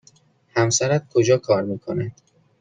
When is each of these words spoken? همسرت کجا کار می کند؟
همسرت 0.55 1.05
کجا 1.13 1.37
کار 1.37 1.63
می 1.63 1.79
کند؟ 1.79 2.15